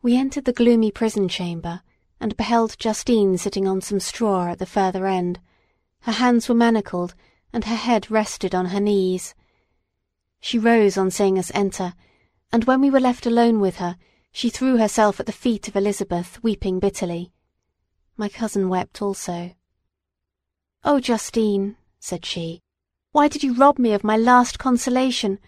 We 0.04 0.16
entered 0.16 0.46
the 0.46 0.54
gloomy 0.54 0.92
prison 0.92 1.28
chamber, 1.28 1.82
and 2.20 2.38
beheld 2.38 2.78
Justine 2.78 3.40
sitting 3.40 3.68
on 3.68 3.82
some 3.82 4.00
straw 4.00 4.52
at 4.52 4.60
the 4.60 4.68
further 4.68 5.08
end. 5.08 5.40
Her 6.02 6.12
hands 6.12 6.48
were 6.48 6.54
manacled, 6.54 7.16
and 7.52 7.66
her 7.66 7.76
head 7.76 8.12
rested 8.12 8.54
on 8.54 8.68
her 8.68 8.80
knees. 8.80 9.34
She 10.40 10.60
rose 10.60 10.98
on 10.98 11.10
seeing 11.10 11.40
us 11.40 11.52
enter, 11.56 11.96
and 12.52 12.66
when 12.66 12.82
we 12.82 12.92
were 12.92 13.00
left 13.00 13.26
alone 13.26 13.60
with 13.60 13.78
her, 13.78 13.98
she 14.32 14.52
threw 14.52 14.78
herself 14.78 15.20
at 15.20 15.26
the 15.26 15.32
feet 15.32 15.68
of 15.68 15.76
Elizabeth, 15.76 16.44
weeping 16.44 16.80
bitterly. 16.80 17.32
My 18.18 18.30
cousin 18.30 18.70
wept 18.70 19.02
also. 19.02 19.56
Oh, 20.84 21.00
Justine, 21.00 21.78
said 22.00 22.24
she, 22.24 22.62
why 23.16 23.30
did 23.30 23.42
you 23.44 23.54
rob 23.54 23.80
me 23.80 23.94
of 23.94 24.04
my 24.04 24.18
last 24.18 24.60
consolation? 24.60 25.40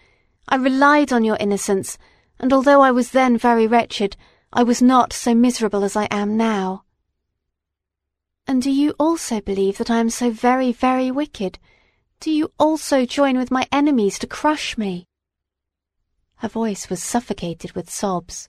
I 0.48 0.56
relied 0.56 1.12
on 1.12 1.22
your 1.22 1.36
innocence, 1.38 1.98
and 2.40 2.50
although 2.50 2.80
I 2.80 2.90
was 2.90 3.10
then 3.10 3.36
very 3.36 3.66
wretched, 3.66 4.16
I 4.50 4.62
was 4.62 4.80
not 4.80 5.12
so 5.12 5.34
miserable 5.34 5.84
as 5.84 5.94
I 5.94 6.08
am 6.10 6.38
now. 6.38 6.84
And 8.46 8.62
do 8.62 8.70
you 8.70 8.94
also 8.98 9.42
believe 9.42 9.76
that 9.76 9.90
I 9.90 9.98
am 9.98 10.08
so 10.08 10.30
very, 10.30 10.72
very 10.72 11.10
wicked? 11.10 11.58
Do 12.20 12.30
you 12.30 12.50
also 12.58 13.04
join 13.04 13.36
with 13.36 13.50
my 13.50 13.68
enemies 13.70 14.18
to 14.20 14.26
crush 14.26 14.78
me? 14.78 15.06
Her 16.36 16.48
voice 16.48 16.88
was 16.88 17.02
suffocated 17.02 17.72
with 17.72 17.90
sobs. 17.90 18.48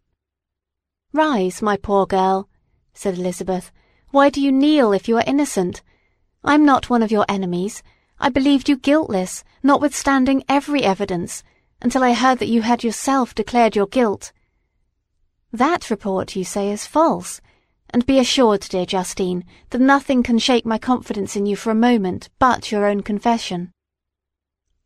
Rise, 1.11 1.61
my 1.61 1.75
poor 1.75 2.05
girl, 2.05 2.47
said 2.93 3.15
Elizabeth. 3.15 3.73
Why 4.11 4.29
do 4.29 4.39
you 4.39 4.53
kneel 4.53 4.93
if 4.93 5.09
you 5.09 5.17
are 5.17 5.25
innocent? 5.27 5.81
I'm 6.41 6.63
not 6.63 6.89
one 6.89 7.03
of 7.03 7.11
your 7.11 7.25
enemies. 7.27 7.83
I 8.21 8.29
believed 8.29 8.67
you 8.67 8.75
guiltless, 8.75 9.45
notwithstanding 9.63 10.43
every 10.49 10.83
evidence, 10.83 11.41
until 11.81 12.03
I 12.03 12.13
heard 12.13 12.39
that 12.39 12.49
you 12.49 12.63
had 12.63 12.83
yourself 12.83 13.33
declared 13.33 13.75
your 13.75 13.87
guilt. 13.87 14.33
That 15.53 15.89
report, 15.89 16.35
you 16.35 16.43
say, 16.43 16.69
is 16.69 16.85
false, 16.85 17.39
and 17.91 18.05
be 18.05 18.19
assured, 18.19 18.61
dear 18.61 18.85
Justine, 18.85 19.45
that 19.69 19.79
nothing 19.79 20.21
can 20.21 20.37
shake 20.37 20.65
my 20.65 20.77
confidence 20.77 21.35
in 21.37 21.45
you 21.45 21.55
for 21.55 21.71
a 21.71 21.75
moment 21.75 22.29
but 22.39 22.71
your 22.71 22.85
own 22.85 23.03
confession. 23.03 23.71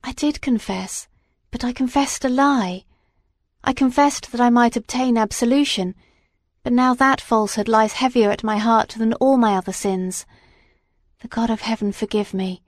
I 0.03 0.11
did 0.11 0.41
confess, 0.41 1.07
but 1.49 1.63
I 1.63 1.73
confessed 1.73 2.23
a 2.23 2.29
lie. 2.29 2.85
I 3.63 3.73
confessed 3.73 4.31
that 4.31 4.41
I 4.41 4.51
might 4.51 4.77
obtain 4.77 5.17
absolution, 5.17 5.95
but 6.63 6.71
now 6.71 6.93
that 6.93 7.19
falsehood 7.19 7.67
lies 7.67 7.93
heavier 7.93 8.29
at 8.29 8.43
my 8.43 8.57
heart 8.57 8.89
than 8.89 9.13
all 9.13 9.37
my 9.37 9.55
other 9.55 9.73
sins. 9.73 10.25
The 11.21 11.27
God 11.27 11.49
of 11.49 11.61
heaven 11.61 11.91
forgive 11.91 12.33
me. 12.33 12.61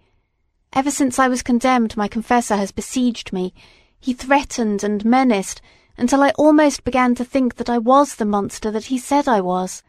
Ever 0.76 0.92
since 0.92 1.18
I 1.20 1.30
was 1.30 1.42
condemned, 1.42 1.96
my 1.96 2.10
confessor 2.10 2.58
has 2.58 2.74
besieged 2.74 3.32
me. 3.32 3.54
He 3.98 4.12
threatened 4.12 4.84
and 4.84 5.06
menaced, 5.06 5.62
until 5.98 6.22
I 6.22 6.32
almost 6.32 6.84
began 6.84 7.16
to 7.16 7.24
think 7.24 7.56
that 7.56 7.70
I 7.70 7.78
was 7.78 8.16
the 8.16 8.26
monster 8.26 8.70
that 8.72 8.88
he 8.88 8.98
said 8.98 9.26
I 9.26 9.40
was. 9.40 9.84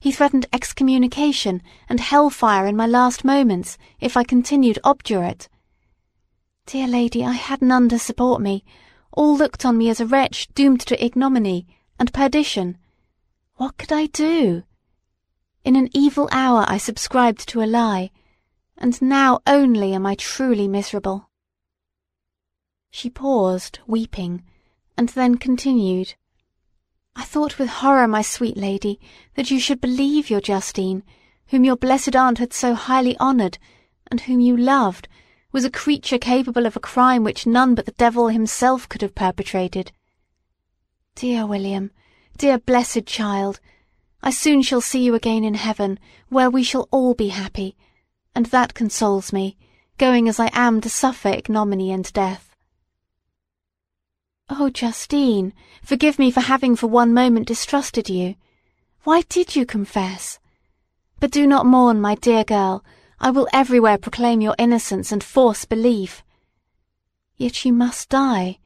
He 0.00 0.10
threatened 0.10 0.46
excommunication 0.50 1.60
and 1.90 2.00
hellfire 2.00 2.66
in 2.66 2.74
my 2.74 2.86
last 2.86 3.22
moments 3.22 3.76
if 4.00 4.16
I 4.16 4.24
continued 4.24 4.78
obdurate. 4.82 5.50
Dear 6.64 6.86
lady, 6.86 7.22
I 7.22 7.32
had 7.32 7.60
none 7.60 7.90
to 7.90 7.98
support 7.98 8.40
me. 8.40 8.64
All 9.12 9.36
looked 9.36 9.66
on 9.66 9.76
me 9.76 9.90
as 9.90 10.00
a 10.00 10.06
wretch 10.06 10.48
doomed 10.54 10.80
to 10.86 11.04
ignominy 11.04 11.66
and 11.98 12.14
perdition. 12.14 12.78
What 13.56 13.76
could 13.76 13.92
I 13.92 14.06
do? 14.06 14.62
In 15.64 15.76
an 15.76 15.90
evil 15.92 16.30
hour 16.32 16.64
I 16.66 16.78
subscribed 16.78 17.46
to 17.48 17.60
a 17.60 17.66
lie, 17.66 18.10
and 18.78 19.02
now 19.02 19.40
only 19.46 19.92
am 19.92 20.06
I 20.06 20.14
truly 20.14 20.68
miserable. 20.68 21.28
She 22.90 23.10
paused, 23.10 23.80
weeping, 23.86 24.44
and 24.96 25.08
then 25.10 25.36
continued. 25.36 26.14
I 27.14 27.24
thought 27.24 27.58
with 27.58 27.68
horror, 27.68 28.08
my 28.08 28.22
sweet 28.22 28.56
lady, 28.56 29.00
that 29.34 29.50
you 29.50 29.58
should 29.58 29.80
believe 29.80 30.30
your 30.30 30.40
Justine, 30.40 31.02
whom 31.48 31.64
your 31.64 31.76
blessed 31.76 32.14
aunt 32.14 32.38
had 32.38 32.52
so 32.52 32.74
highly 32.74 33.18
honoured, 33.18 33.58
and 34.10 34.20
whom 34.22 34.40
you 34.40 34.56
loved, 34.56 35.08
was 35.50 35.64
a 35.64 35.70
creature 35.70 36.18
capable 36.18 36.66
of 36.66 36.76
a 36.76 36.80
crime 36.80 37.24
which 37.24 37.46
none 37.46 37.74
but 37.74 37.86
the 37.86 37.92
devil 37.92 38.28
himself 38.28 38.88
could 38.88 39.02
have 39.02 39.14
perpetrated. 39.14 39.92
Dear 41.14 41.46
William, 41.46 41.90
dear 42.36 42.58
blessed 42.58 43.06
child, 43.06 43.58
I 44.22 44.30
soon 44.30 44.62
shall 44.62 44.80
see 44.80 45.02
you 45.02 45.14
again 45.14 45.42
in 45.42 45.54
heaven, 45.54 45.98
where 46.28 46.50
we 46.50 46.62
shall 46.62 46.88
all 46.90 47.14
be 47.14 47.28
happy, 47.28 47.76
and 48.38 48.46
that 48.46 48.72
consoles 48.72 49.32
me, 49.32 49.56
going 49.98 50.28
as 50.28 50.38
I 50.38 50.48
am 50.52 50.80
to 50.82 50.88
suffer 50.88 51.28
ignominy 51.28 51.90
and 51.90 52.12
death. 52.12 52.54
Oh, 54.48 54.70
Justine, 54.70 55.52
forgive 55.82 56.20
me 56.20 56.30
for 56.30 56.42
having 56.42 56.76
for 56.76 56.86
one 56.86 57.12
moment 57.12 57.48
distrusted 57.48 58.08
you. 58.08 58.36
Why 59.02 59.22
did 59.22 59.56
you 59.56 59.66
confess? 59.66 60.38
But 61.18 61.32
do 61.32 61.48
not 61.48 61.66
mourn, 61.66 62.00
my 62.00 62.14
dear 62.14 62.44
girl. 62.44 62.84
I 63.18 63.32
will 63.32 63.48
everywhere 63.52 63.98
proclaim 63.98 64.40
your 64.40 64.54
innocence 64.56 65.10
and 65.10 65.24
force 65.24 65.64
belief. 65.64 66.22
Yet 67.36 67.64
you 67.64 67.72
must 67.72 68.08
die. 68.08 68.60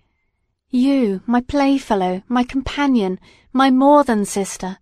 You, 0.68 1.22
my 1.26 1.40
playfellow, 1.40 2.20
my 2.28 2.44
companion, 2.44 3.18
my 3.54 3.70
more 3.70 4.04
than 4.04 4.26
sister. 4.26 4.76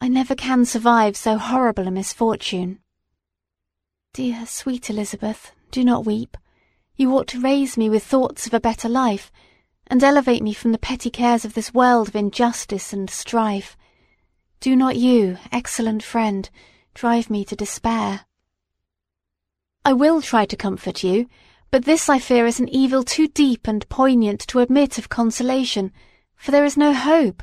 I 0.00 0.06
never 0.06 0.36
can 0.36 0.64
survive 0.66 1.16
so 1.16 1.36
horrible 1.36 1.88
a 1.88 1.90
misfortune. 1.90 2.78
Dear, 4.14 4.46
sweet 4.46 4.90
Elizabeth, 4.90 5.52
do 5.70 5.84
not 5.84 6.06
weep. 6.06 6.36
You 6.96 7.14
ought 7.14 7.28
to 7.28 7.40
raise 7.40 7.76
me 7.76 7.88
with 7.88 8.02
thoughts 8.04 8.46
of 8.46 8.54
a 8.54 8.60
better 8.60 8.88
life, 8.88 9.30
and 9.86 10.02
elevate 10.02 10.42
me 10.42 10.52
from 10.52 10.72
the 10.72 10.78
petty 10.78 11.10
cares 11.10 11.44
of 11.44 11.54
this 11.54 11.72
world 11.72 12.08
of 12.08 12.16
injustice 12.16 12.92
and 12.92 13.08
strife. 13.08 13.76
Do 14.60 14.74
not 14.74 14.96
you, 14.96 15.38
excellent 15.52 16.02
friend, 16.02 16.50
drive 16.94 17.30
me 17.30 17.44
to 17.44 17.54
despair. 17.54 18.22
I 19.84 19.92
will 19.92 20.20
try 20.20 20.46
to 20.46 20.56
comfort 20.56 21.04
you, 21.04 21.28
but 21.70 21.84
this 21.84 22.08
I 22.08 22.18
fear 22.18 22.44
is 22.46 22.58
an 22.58 22.68
evil 22.70 23.04
too 23.04 23.28
deep 23.28 23.68
and 23.68 23.88
poignant 23.88 24.40
to 24.48 24.58
admit 24.58 24.98
of 24.98 25.08
consolation, 25.08 25.92
for 26.34 26.50
there 26.50 26.64
is 26.64 26.76
no 26.76 26.92
hope. 26.92 27.42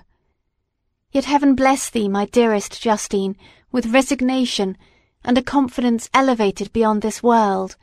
Yet 1.11 1.25
heaven 1.25 1.55
bless 1.55 1.89
thee, 1.89 2.09
my 2.09 2.25
dearest 2.25 2.81
Justine, 2.81 3.37
with 3.71 3.93
resignation, 3.93 4.77
and 5.25 5.37
a 5.37 5.43
confidence 5.43 6.07
elevated 6.13 6.71
beyond 6.71 7.01
this 7.01 7.23
world. 7.23 7.75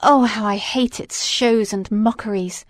Oh, 0.00 0.24
how 0.24 0.46
I 0.46 0.56
hate 0.56 0.98
its 0.98 1.24
shows 1.24 1.72
and 1.72 1.90
mockeries! 1.90 2.64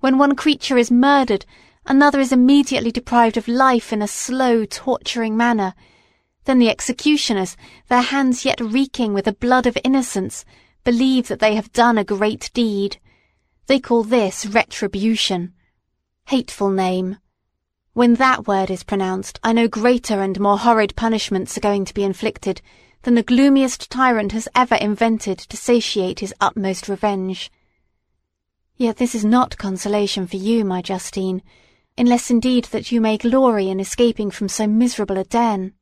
When 0.00 0.16
one 0.16 0.34
creature 0.34 0.78
is 0.78 0.90
murdered, 0.90 1.44
another 1.86 2.20
is 2.20 2.32
immediately 2.32 2.90
deprived 2.90 3.36
of 3.36 3.46
life 3.46 3.92
in 3.92 4.00
a 4.00 4.08
slow, 4.08 4.64
torturing 4.64 5.36
manner. 5.36 5.74
Then 6.46 6.58
the 6.58 6.70
executioners, 6.70 7.56
their 7.88 8.00
hands 8.00 8.46
yet 8.46 8.60
reeking 8.60 9.12
with 9.12 9.26
the 9.26 9.32
blood 9.32 9.66
of 9.66 9.76
innocence, 9.84 10.46
believe 10.82 11.28
that 11.28 11.40
they 11.40 11.54
have 11.54 11.72
done 11.72 11.98
a 11.98 12.04
great 12.04 12.50
deed. 12.54 12.98
They 13.66 13.78
call 13.78 14.04
this 14.04 14.46
retribution. 14.46 15.52
Hateful 16.28 16.70
name. 16.70 17.18
When 17.92 18.14
that 18.14 18.46
word 18.46 18.70
is 18.70 18.84
pronounced, 18.84 19.38
I 19.42 19.52
know 19.52 19.68
greater 19.68 20.22
and 20.22 20.40
more 20.40 20.58
horrid 20.58 20.96
punishments 20.96 21.58
are 21.58 21.60
going 21.60 21.84
to 21.84 21.94
be 21.94 22.04
inflicted 22.04 22.62
than 23.02 23.14
the 23.14 23.22
gloomiest 23.22 23.90
tyrant 23.90 24.32
has 24.32 24.48
ever 24.54 24.74
invented 24.74 25.38
to 25.38 25.56
satiate 25.56 26.20
his 26.20 26.34
utmost 26.40 26.88
revenge. 26.88 27.50
Yet 28.76 28.96
this 28.96 29.14
is 29.14 29.24
not 29.24 29.58
consolation 29.58 30.26
for 30.26 30.36
you, 30.36 30.64
my 30.64 30.82
Justine, 30.82 31.42
unless 31.96 32.30
indeed 32.30 32.64
that 32.66 32.92
you 32.92 33.00
may 33.00 33.18
glory 33.18 33.68
in 33.68 33.80
escaping 33.80 34.30
from 34.30 34.48
so 34.48 34.66
miserable 34.66 35.18
a 35.18 35.24
den. 35.24 35.74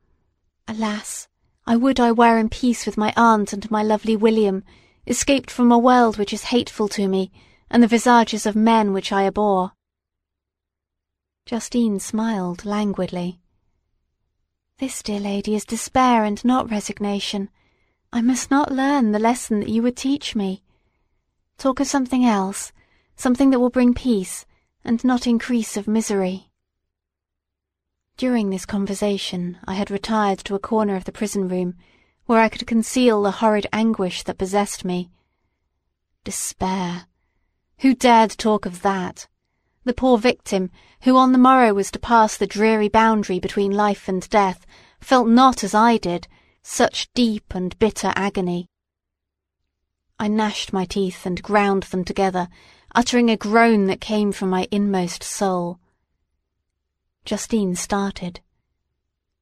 Alas, 0.67 1.29
I 1.67 1.77
would 1.77 2.01
I 2.01 2.13
were 2.13 2.39
in 2.39 2.49
peace 2.49 2.87
with 2.87 2.97
my 2.97 3.13
aunt 3.17 3.53
and 3.53 3.71
my 3.71 3.83
lovely 3.83 4.17
William, 4.17 4.65
escaped 5.07 5.51
from 5.51 5.71
a 5.71 5.79
world 5.79 6.17
which 6.17 6.33
is 6.33 6.45
hateful 6.45 6.89
to 6.89 7.07
me, 7.07 7.31
and 7.71 7.83
the 7.83 7.89
visages 7.89 8.47
of 8.47 8.57
men 8.57 8.93
which 8.93 9.13
I 9.13 9.27
abhor. 9.27 9.73
Justine 11.45 12.01
smiled 12.01 12.65
languidly. 12.65 13.41
This, 14.79 15.03
dear 15.03 15.21
lady, 15.21 15.55
is 15.55 15.65
despair 15.65 16.23
and 16.25 16.45
not 16.45 16.71
resignation. 16.71 17.49
I 18.13 18.21
must 18.21 18.51
not 18.51 18.71
learn 18.71 19.13
the 19.13 19.19
lesson 19.19 19.61
that 19.61 19.71
you 19.71 19.81
would 19.83 19.97
teach 19.97 20.37
me. 20.37 20.63
Talk 21.57 21.81
of 21.81 21.87
something 21.87 22.27
else, 22.27 22.73
something 23.17 23.49
that 23.51 23.59
will 23.59 23.71
bring 23.71 23.95
peace, 23.95 24.45
and 24.85 25.03
not 25.03 25.27
increase 25.27 25.79
of 25.79 25.89
misery. 25.89 26.51
During 28.19 28.51
this 28.51 28.67
conversation 28.67 29.59
I 29.65 29.73
had 29.75 29.91
retired 29.91 30.41
to 30.41 30.55
a 30.55 30.59
corner 30.59 30.95
of 30.95 31.05
the 31.05 31.13
prison 31.13 31.49
room, 31.49 31.77
where 32.27 32.43
I 32.43 32.51
could 32.51 32.67
conceal 32.67 33.23
the 33.23 33.31
horrid 33.31 33.67
anguish 33.73 34.25
that 34.25 34.37
possessed 34.37 34.85
me. 34.85 35.11
Despair! 36.23 37.07
Who 37.79 37.95
dared 37.95 38.33
talk 38.33 38.67
of 38.67 38.83
that? 38.83 39.27
The 39.87 39.95
poor 39.95 40.19
victim, 40.19 40.73
who 41.03 41.17
on 41.17 41.31
the 41.31 41.39
morrow 41.39 41.73
was 41.73 41.93
to 41.93 42.01
pass 42.01 42.37
the 42.37 42.45
dreary 42.49 42.89
boundary 42.89 43.39
between 43.39 43.71
life 43.71 44.09
and 44.09 44.29
death, 44.29 44.67
felt 45.01 45.29
not 45.29 45.63
as 45.63 45.75
I 45.75 45.97
did, 45.97 46.27
such 46.61 47.09
deep 47.15 47.55
and 47.55 47.79
bitter 47.79 48.13
agony. 48.17 48.67
I 50.19 50.27
gnashed 50.27 50.73
my 50.73 50.87
teeth 50.87 51.25
and 51.25 51.41
ground 51.41 51.85
them 51.85 52.03
together, 52.03 52.49
uttering 52.97 53.31
a 53.31 53.37
groan 53.37 53.87
that 53.87 54.01
came 54.01 54.33
from 54.33 54.51
my 54.51 54.67
inmost 54.73 55.23
soul. 55.23 55.79
Justine 57.25 57.77
started. 57.77 58.41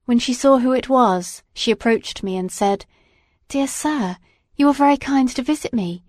When 0.04 0.18
she 0.18 0.34
saw 0.34 0.58
who 0.58 0.72
it 0.72 0.90
was, 0.90 1.42
she 1.54 1.70
approached 1.70 2.22
me 2.22 2.36
and 2.36 2.52
said, 2.52 2.84
Dear 3.48 3.66
sir, 3.66 4.18
you 4.56 4.68
are 4.68 4.74
very 4.74 4.98
kind 4.98 5.30
to 5.30 5.42
visit 5.42 5.72
me. 5.72 6.02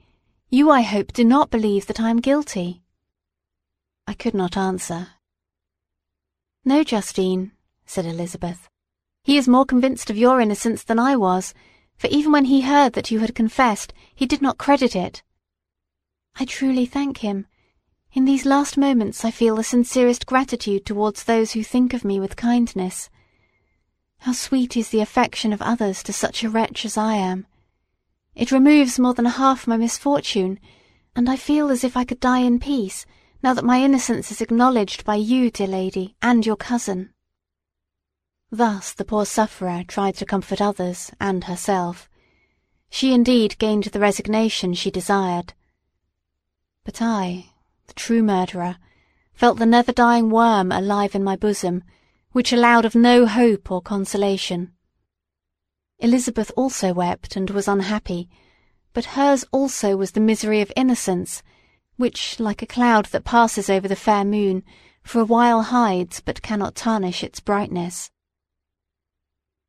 You, 0.50 0.70
I 0.72 0.82
hope, 0.82 1.14
do 1.14 1.24
not 1.24 1.50
believe 1.50 1.88
that 1.88 2.02
I 2.02 2.10
am 2.10 2.20
guilty. 2.20 2.82
I 4.08 4.14
could 4.14 4.34
not 4.34 4.56
answer. 4.56 5.10
No, 6.64 6.84
Justine, 6.84 7.52
said 7.86 8.06
Elizabeth. 8.06 8.70
He 9.24 9.38
is 9.38 9.48
more 9.48 9.66
convinced 9.66 10.10
of 10.10 10.18
your 10.18 10.40
innocence 10.40 10.84
than 10.84 11.00
I 11.00 11.16
was, 11.16 11.54
for 11.98 12.08
even 12.08 12.32
when 12.32 12.46
he 12.46 12.62
heard 12.62 12.94
that 12.94 13.10
you 13.10 13.20
had 13.20 13.34
confessed, 13.34 13.94
he 14.14 14.26
did 14.26 14.42
not 14.42 14.58
credit 14.58 14.96
it. 14.96 15.24
I 16.36 16.46
truly 16.46 16.86
thank 16.86 17.20
him. 17.20 17.48
In 18.14 18.26
these 18.26 18.46
last 18.46 18.78
moments 18.78 19.26
I 19.26 19.32
feel 19.32 19.56
the 19.56 19.64
sincerest 19.64 20.26
gratitude 20.26 20.86
towards 20.86 21.24
those 21.24 21.54
who 21.54 21.64
think 21.64 21.94
of 21.94 22.06
me 22.06 22.20
with 22.20 22.36
kindness. 22.36 23.10
How 24.20 24.34
sweet 24.34 24.78
is 24.78 24.90
the 24.90 25.02
affection 25.02 25.52
of 25.54 25.62
others 25.62 26.04
to 26.04 26.14
such 26.14 26.44
a 26.44 26.50
wretch 26.50 26.86
as 26.86 26.98
I 26.98 27.16
am. 27.16 27.48
It 28.36 28.52
removes 28.52 29.00
more 29.00 29.14
than 29.14 29.26
half 29.26 29.68
my 29.68 29.78
misfortune, 29.78 30.60
and 31.16 31.30
I 31.30 31.36
feel 31.36 31.70
as 31.70 31.84
if 31.84 31.98
I 31.98 32.06
could 32.06 32.20
die 32.20 32.40
in 32.40 32.60
peace, 32.60 33.06
now 33.46 33.54
that 33.54 33.64
my 33.64 33.80
innocence 33.80 34.32
is 34.32 34.42
acknowledged 34.42 35.06
by 35.06 35.14
you, 35.14 35.52
dear 35.52 35.68
lady, 35.68 36.16
and 36.20 36.48
your 36.48 36.56
cousin. 36.56 37.12
Thus 38.50 38.92
the 38.92 39.06
poor 39.06 39.24
sufferer 39.24 39.84
tried 39.88 40.16
to 40.16 40.26
comfort 40.26 40.60
others 40.60 41.12
and 41.22 41.44
herself. 41.44 42.10
She 42.90 43.14
indeed 43.14 43.60
gained 43.60 43.84
the 43.84 44.00
resignation 44.00 44.74
she 44.74 44.90
desired. 44.90 45.54
But 46.84 47.04
I, 47.04 47.52
the 47.86 47.94
true 47.94 48.24
murderer, 48.24 48.78
felt 49.36 49.60
the 49.60 49.68
never-dying 49.68 50.32
worm 50.32 50.72
alive 50.72 51.14
in 51.14 51.24
my 51.24 51.36
bosom, 51.36 51.84
which 52.32 52.52
allowed 52.52 52.84
of 52.84 52.96
no 52.96 53.28
hope 53.28 53.70
or 53.70 53.80
consolation. 53.80 54.72
Elizabeth 56.00 56.52
also 56.58 56.96
wept 56.96 57.36
and 57.36 57.52
was 57.52 57.68
unhappy, 57.68 58.28
but 58.92 59.14
hers 59.14 59.46
also 59.52 59.96
was 59.96 60.14
the 60.14 60.20
misery 60.20 60.62
of 60.62 60.74
innocence, 60.76 61.44
which, 61.98 62.40
like 62.40 62.62
a 62.62 62.68
cloud 62.68 63.06
that 63.08 63.24
passes 63.24 63.70
over 63.70 63.88
the 63.88 63.96
fair 63.96 64.26
moon, 64.26 64.64
for 65.04 65.20
a 65.20 65.26
while 65.26 65.62
hides 65.64 66.20
but 66.20 66.42
cannot 66.42 66.76
tarnish 66.76 67.24
its 67.24 67.40
brightness. 67.40 68.12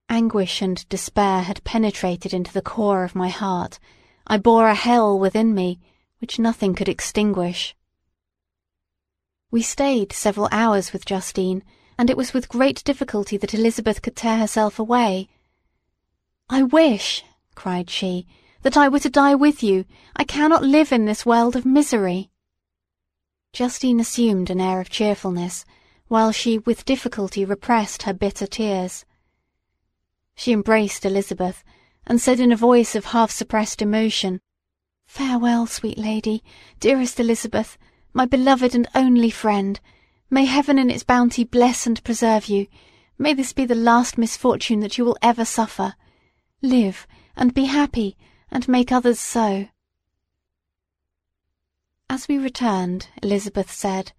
Anguish 0.09 0.63
and 0.63 0.89
despair 0.89 1.43
had 1.43 1.65
penetrated 1.65 2.33
into 2.33 2.53
the 2.53 2.63
core 2.63 3.05
of 3.05 3.15
my 3.15 3.29
heart. 3.29 3.79
I 4.27 4.39
bore 4.39 4.69
a 4.69 4.75
hell 4.75 5.19
within 5.19 5.55
me, 5.55 5.81
which 6.21 6.39
nothing 6.39 6.75
could 6.75 6.89
extinguish. 6.89 7.77
We 9.51 9.63
stayed 9.63 10.13
several 10.13 10.49
hours 10.51 10.93
with 10.93 11.07
Justine, 11.07 11.63
and 11.99 12.11
it 12.11 12.17
was 12.17 12.33
with 12.33 12.49
great 12.49 12.83
difficulty 12.85 13.37
that 13.37 13.55
Elizabeth 13.55 14.03
could 14.03 14.17
tear 14.17 14.39
herself 14.39 14.79
away. 14.79 15.29
I 16.49 16.63
wish, 16.63 17.25
cried 17.55 17.91
she, 17.91 18.27
that 18.67 18.77
I 18.77 18.89
were 18.89 18.99
to 18.99 19.09
die 19.09 19.37
with 19.37 19.63
you. 19.63 19.85
I 20.17 20.25
cannot 20.25 20.65
live 20.65 20.91
in 20.91 21.05
this 21.05 21.25
world 21.25 21.55
of 21.55 21.65
misery. 21.65 22.33
Justine 23.53 24.01
assumed 24.01 24.51
an 24.51 24.61
air 24.61 24.81
of 24.81 24.91
cheerfulness, 24.91 25.65
while 26.09 26.33
she 26.33 26.59
with 26.59 26.85
difficulty 26.85 27.45
repressed 27.45 28.03
her 28.03 28.13
bitter 28.13 28.45
tears. 28.49 29.05
She 30.35 30.51
embraced 30.51 31.05
Elizabeth, 31.05 31.63
and 32.09 32.21
said 32.21 32.41
in 32.41 32.51
a 32.51 32.57
voice 32.57 32.97
of 32.97 33.05
half-suppressed 33.05 33.83
emotion, 33.83 34.41
Farewell, 35.07 35.69
sweet 35.69 35.97
lady, 35.97 36.43
dearest 36.81 37.21
Elizabeth, 37.21 37.79
my 38.13 38.27
beloved 38.27 38.75
and 38.75 38.89
only 38.97 39.31
friend. 39.31 39.79
May 40.29 40.47
heaven 40.47 40.77
in 40.77 40.91
its 40.91 41.05
bounty 41.05 41.45
bless 41.45 41.87
and 41.87 42.03
preserve 42.03 42.47
you. 42.47 42.67
May 43.17 43.33
this 43.33 43.53
be 43.53 43.65
the 43.65 43.77
last 43.77 44.19
misfortune 44.19 44.81
that 44.81 44.99
you 44.99 45.05
will 45.05 45.19
ever 45.23 45.45
suffer. 45.45 45.95
Live, 46.63 47.07
and 47.37 47.55
be 47.55 47.67
happy, 47.67 48.17
and 48.57 48.67
make 48.69 48.91
others 48.91 49.21
so. 49.21 49.69
As 52.09 52.27
we 52.27 52.39
returned, 52.39 53.09
Elizabeth 53.23 53.71
said, 53.71 54.13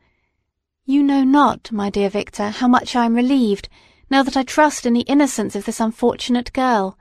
You 0.86 1.02
know 1.02 1.24
not, 1.24 1.72
my 1.72 1.90
dear 1.90 2.08
Victor, 2.08 2.50
how 2.50 2.68
much 2.68 2.96
I 2.96 3.06
am 3.06 3.16
relieved, 3.16 3.68
now 4.12 4.22
that 4.22 4.38
I 4.38 4.44
trust 4.44 4.86
in 4.86 4.94
the 4.94 5.10
innocence 5.14 5.56
of 5.56 5.66
this 5.66 5.80
unfortunate 5.80 6.54
girl. 6.54 7.00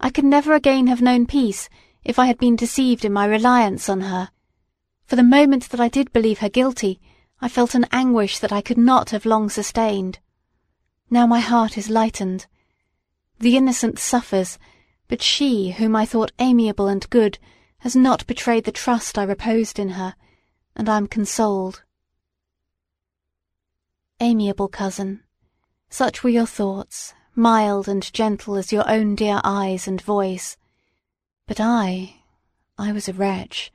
I 0.00 0.10
could 0.10 0.24
never 0.24 0.52
again 0.52 0.88
have 0.88 1.00
known 1.00 1.26
peace 1.26 1.68
if 2.02 2.18
I 2.18 2.26
had 2.26 2.38
been 2.38 2.56
deceived 2.56 3.04
in 3.04 3.12
my 3.12 3.26
reliance 3.26 3.88
on 3.88 4.00
her. 4.00 4.30
For 5.04 5.14
the 5.14 5.22
moment 5.22 5.68
that 5.68 5.78
I 5.80 5.86
did 5.86 6.12
believe 6.12 6.40
her 6.40 6.48
guilty, 6.48 7.00
I 7.40 7.48
felt 7.48 7.76
an 7.76 7.86
anguish 7.92 8.40
that 8.40 8.52
I 8.52 8.62
could 8.62 8.78
not 8.78 9.10
have 9.10 9.24
long 9.24 9.48
sustained. 9.48 10.18
Now 11.08 11.24
my 11.24 11.38
heart 11.38 11.78
is 11.78 11.88
lightened. 11.88 12.46
The 13.38 13.56
innocent 13.56 14.00
suffers, 14.00 14.58
but 15.08 15.22
she, 15.22 15.70
whom 15.70 15.96
I 15.96 16.04
thought 16.04 16.32
amiable 16.38 16.86
and 16.86 17.08
good, 17.10 17.38
has 17.78 17.96
not 17.96 18.26
betrayed 18.26 18.64
the 18.64 18.72
trust 18.72 19.18
I 19.18 19.24
reposed 19.24 19.78
in 19.78 19.90
her, 19.90 20.14
and 20.76 20.88
I 20.88 20.96
am 20.96 21.06
consoled. 21.06 21.82
Amiable 24.20 24.68
cousin, 24.68 25.22
such 25.88 26.22
were 26.22 26.30
your 26.30 26.46
thoughts, 26.46 27.14
mild 27.34 27.88
and 27.88 28.12
gentle 28.12 28.56
as 28.56 28.72
your 28.72 28.88
own 28.88 29.14
dear 29.14 29.40
eyes 29.44 29.88
and 29.88 30.00
voice. 30.00 30.56
But 31.46 31.60
I, 31.60 32.16
I 32.76 32.92
was 32.92 33.08
a 33.08 33.12
wretch, 33.12 33.72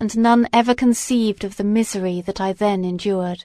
and 0.00 0.16
none 0.16 0.48
ever 0.52 0.74
conceived 0.74 1.44
of 1.44 1.56
the 1.56 1.64
misery 1.64 2.20
that 2.22 2.40
I 2.40 2.52
then 2.52 2.84
endured. 2.84 3.44